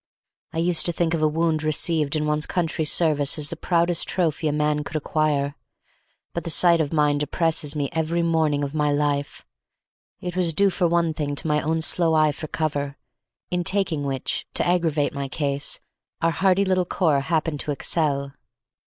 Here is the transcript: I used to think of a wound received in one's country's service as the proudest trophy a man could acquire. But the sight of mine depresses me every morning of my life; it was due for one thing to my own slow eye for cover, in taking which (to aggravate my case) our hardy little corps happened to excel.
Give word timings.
I 0.51 0.57
used 0.57 0.87
to 0.87 0.91
think 0.91 1.13
of 1.13 1.21
a 1.21 1.27
wound 1.27 1.61
received 1.61 2.15
in 2.15 2.25
one's 2.25 2.47
country's 2.47 2.91
service 2.91 3.37
as 3.37 3.49
the 3.51 3.55
proudest 3.55 4.07
trophy 4.07 4.47
a 4.47 4.51
man 4.51 4.83
could 4.83 4.95
acquire. 4.95 5.53
But 6.33 6.43
the 6.43 6.49
sight 6.49 6.81
of 6.81 6.91
mine 6.91 7.19
depresses 7.19 7.75
me 7.75 7.87
every 7.91 8.23
morning 8.23 8.63
of 8.63 8.73
my 8.73 8.91
life; 8.91 9.45
it 10.19 10.35
was 10.35 10.53
due 10.53 10.71
for 10.71 10.87
one 10.87 11.13
thing 11.13 11.35
to 11.35 11.47
my 11.47 11.61
own 11.61 11.81
slow 11.81 12.15
eye 12.15 12.31
for 12.31 12.47
cover, 12.47 12.97
in 13.51 13.63
taking 13.63 14.03
which 14.03 14.47
(to 14.55 14.65
aggravate 14.67 15.13
my 15.13 15.27
case) 15.27 15.79
our 16.19 16.31
hardy 16.31 16.65
little 16.65 16.83
corps 16.85 17.21
happened 17.21 17.59
to 17.59 17.71
excel. 17.71 18.33